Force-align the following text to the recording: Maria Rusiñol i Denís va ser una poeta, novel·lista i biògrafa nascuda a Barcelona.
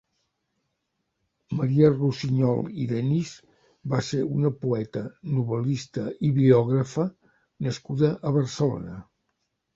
Maria 1.59 1.91
Rusiñol 1.97 2.71
i 2.83 2.85
Denís 2.91 3.33
va 3.93 4.01
ser 4.09 4.23
una 4.37 4.51
poeta, 4.65 5.05
novel·lista 5.37 6.07
i 6.31 6.33
biògrafa 6.41 7.07
nascuda 7.69 8.13
a 8.31 8.35
Barcelona. 8.41 8.99